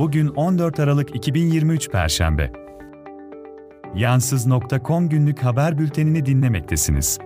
[0.00, 2.52] Bugün 14 Aralık 2023 Perşembe.
[3.94, 7.18] Yansız.com günlük haber bültenini dinlemektesiniz.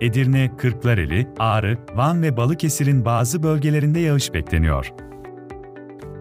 [0.00, 4.92] Edirne, Kırklareli, Ağrı, Van ve Balıkesir'in bazı bölgelerinde yağış bekleniyor.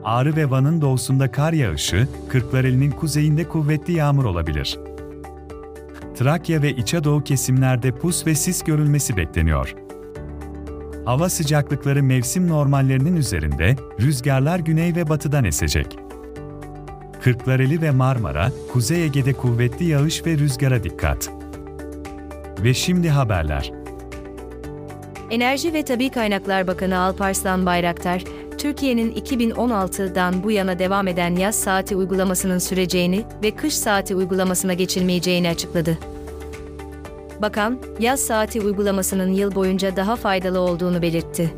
[0.04, 4.80] Ağrı ve Van'ın doğusunda kar yağışı, Kırklareli'nin kuzeyinde kuvvetli yağmur olabilir.
[6.16, 9.76] Trakya ve İç Doğu kesimlerde pus ve sis görülmesi bekleniyor.
[11.06, 15.98] Hava sıcaklıkları mevsim normallerinin üzerinde, rüzgarlar güney ve batıdan esecek.
[17.24, 21.30] Kırklareli ve Marmara, Kuzey Ege'de kuvvetli yağış ve rüzgara dikkat.
[22.64, 23.72] Ve şimdi haberler.
[25.30, 28.24] Enerji ve Tabi Kaynaklar Bakanı Alparslan Bayraktar,
[28.58, 35.50] Türkiye'nin 2016'dan bu yana devam eden yaz saati uygulamasının süreceğini ve kış saati uygulamasına geçilmeyeceğini
[35.50, 35.98] açıkladı.
[37.44, 41.54] Bakan, yaz saati uygulamasının yıl boyunca daha faydalı olduğunu belirtti.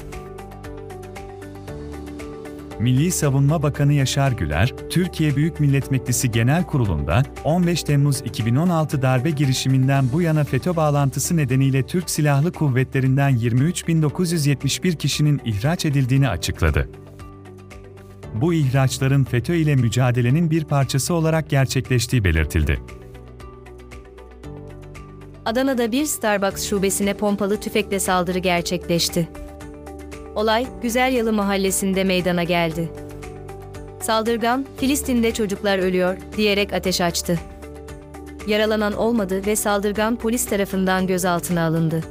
[2.79, 9.29] Milli Savunma Bakanı Yaşar Güler, Türkiye Büyük Millet Meclisi Genel Kurulu'nda 15 Temmuz 2016 darbe
[9.29, 16.89] girişiminden bu yana FETÖ bağlantısı nedeniyle Türk Silahlı Kuvvetleri'nden 23.971 kişinin ihraç edildiğini açıkladı.
[18.33, 22.79] Bu ihraçların FETÖ ile mücadelenin bir parçası olarak gerçekleştiği belirtildi.
[25.45, 29.27] Adana'da bir Starbucks şubesine pompalı tüfekle saldırı gerçekleşti.
[30.35, 32.91] Olay, Güzelyalı mahallesinde meydana geldi.
[34.01, 37.39] Saldırgan, Filistin'de çocuklar ölüyor diyerek ateş açtı.
[38.47, 42.01] Yaralanan olmadı ve saldırgan polis tarafından gözaltına alındı.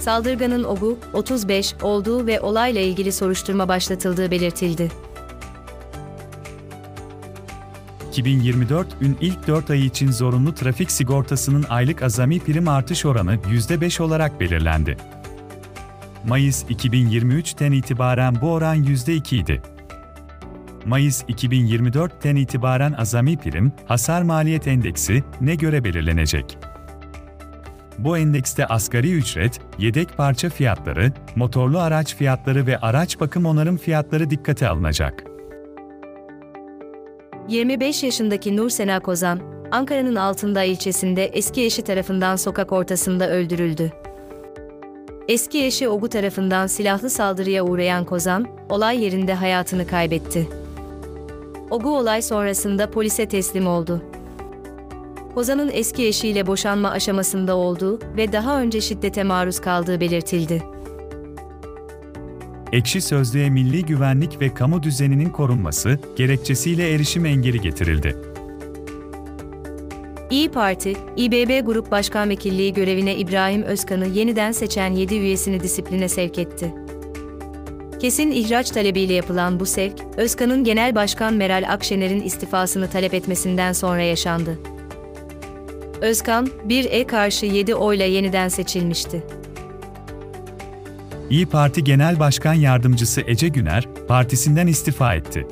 [0.00, 4.90] Saldırganın OGU 35 olduğu ve olayla ilgili soruşturma başlatıldığı belirtildi.
[8.12, 14.40] 2024'ün ilk 4 ayı için zorunlu trafik sigortasının aylık azami prim artış oranı %5 olarak
[14.40, 14.96] belirlendi.
[16.26, 19.62] Mayıs 2023'ten itibaren bu oran %2 idi.
[20.86, 26.58] Mayıs 2024'ten itibaren azami prim, hasar maliyet endeksi ne göre belirlenecek?
[27.98, 34.30] Bu endekste asgari ücret, yedek parça fiyatları, motorlu araç fiyatları ve araç bakım onarım fiyatları
[34.30, 35.31] dikkate alınacak.
[37.48, 43.92] 25 yaşındaki Nur Sena Kozan, Ankara'nın Altındağ ilçesinde eski eşi tarafından sokak ortasında öldürüldü.
[45.28, 50.48] Eski eşi Ogu tarafından silahlı saldırıya uğrayan Kozan, olay yerinde hayatını kaybetti.
[51.70, 54.02] Ogu olay sonrasında polise teslim oldu.
[55.34, 60.71] Kozan'ın eski eşiyle boşanma aşamasında olduğu ve daha önce şiddete maruz kaldığı belirtildi.
[62.72, 68.16] Ekşi Sözlüğe milli güvenlik ve kamu düzeninin korunması gerekçesiyle erişim engeli getirildi.
[70.30, 76.38] İyi Parti, İBB Grup Başkan Vekilliği görevine İbrahim Özkan'ı yeniden seçen 7 üyesini disipline sevk
[76.38, 76.74] etti.
[78.00, 84.02] Kesin ihraç talebiyle yapılan bu sevk, Özkan'ın Genel Başkan Meral Akşener'in istifasını talep etmesinden sonra
[84.02, 84.58] yaşandı.
[86.00, 89.22] Özkan, 1'e karşı 7 oyla yeniden seçilmişti.
[91.32, 95.46] İyi Parti Genel Başkan Yardımcısı Ece Güner, partisinden istifa etti.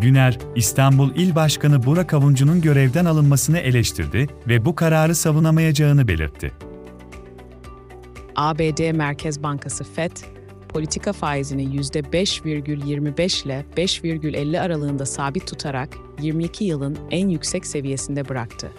[0.00, 6.52] Güner, İstanbul İl Başkanı Burak Avuncu'nun görevden alınmasını eleştirdi ve bu kararı savunamayacağını belirtti.
[8.36, 10.16] ABD Merkez Bankası FED,
[10.68, 15.88] politika faizini %5,25 ile 5,50 aralığında sabit tutarak
[16.20, 18.70] 22 yılın en yüksek seviyesinde bıraktı.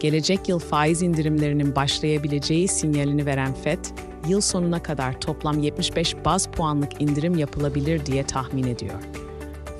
[0.00, 3.84] Gelecek yıl faiz indirimlerinin başlayabileceği sinyalini veren FED,
[4.28, 9.00] yıl sonuna kadar toplam 75 baz puanlık indirim yapılabilir diye tahmin ediyor.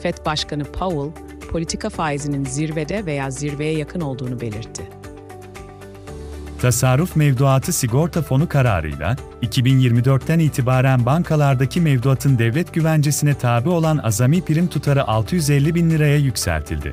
[0.03, 5.01] FED Başkanı Powell, politika faizinin zirvede veya zirveye yakın olduğunu belirtti.
[6.61, 14.67] Tasarruf Mevduatı Sigorta Fonu kararıyla 2024'ten itibaren bankalardaki mevduatın devlet güvencesine tabi olan azami prim
[14.67, 16.93] tutarı 650 bin liraya yükseltildi.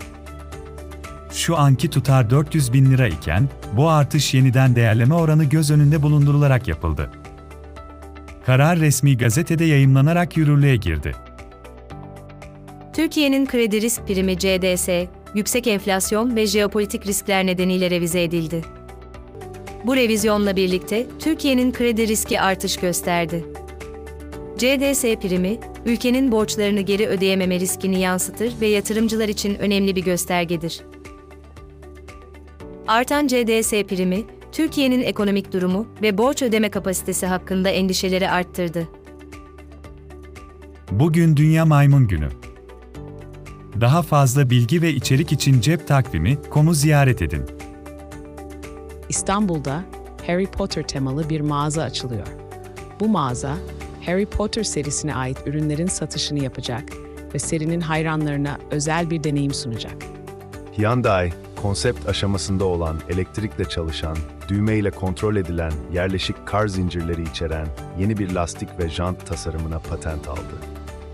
[1.32, 6.68] Şu anki tutar 400 bin lira iken, bu artış yeniden değerleme oranı göz önünde bulundurularak
[6.68, 7.12] yapıldı.
[8.48, 11.16] Karar resmi gazetede yayımlanarak yürürlüğe girdi.
[12.94, 14.90] Türkiye'nin kredi risk primi CDS,
[15.36, 18.62] yüksek enflasyon ve jeopolitik riskler nedeniyle revize edildi.
[19.86, 23.46] Bu revizyonla birlikte Türkiye'nin kredi riski artış gösterdi.
[24.58, 30.82] CDS primi, ülkenin borçlarını geri ödeyememe riskini yansıtır ve yatırımcılar için önemli bir göstergedir.
[32.88, 34.24] Artan CDS primi,
[34.58, 38.88] Türkiye'nin ekonomik durumu ve borç ödeme kapasitesi hakkında endişeleri arttırdı.
[40.92, 42.30] Bugün Dünya Maymun Günü.
[43.82, 47.44] Daha fazla bilgi ve içerik için cep takvimi komu ziyaret edin.
[49.10, 49.84] İstanbul'da
[50.28, 52.28] Harry Potter temalı bir mağaza açılıyor.
[53.00, 53.58] Bu mağaza,
[54.06, 56.84] Harry Potter serisine ait ürünlerin satışını yapacak
[57.34, 59.96] ve serinin hayranlarına özel bir deneyim sunacak.
[60.78, 64.18] Hyundai, konsept aşamasında olan elektrikle çalışan,
[64.48, 67.68] düğmeyle kontrol edilen yerleşik kar zincirleri içeren
[68.00, 70.56] yeni bir lastik ve jant tasarımına patent aldı.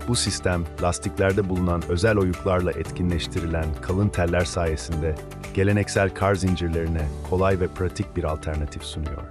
[0.08, 5.14] Bu sistem, lastiklerde bulunan özel oyuklarla etkinleştirilen kalın teller sayesinde
[5.54, 9.22] geleneksel kar zincirlerine kolay ve pratik bir alternatif sunuyor.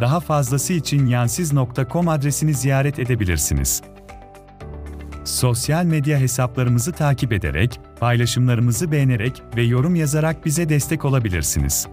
[0.00, 3.82] Daha fazlası için yansiz.com adresini ziyaret edebilirsiniz.
[5.28, 11.86] Sosyal medya hesaplarımızı takip ederek, paylaşımlarımızı beğenerek ve yorum yazarak bize destek olabilirsiniz.